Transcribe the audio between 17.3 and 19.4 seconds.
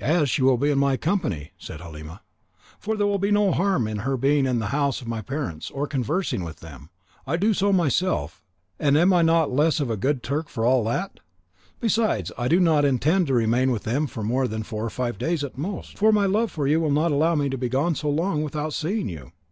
me to be so long without seeing you."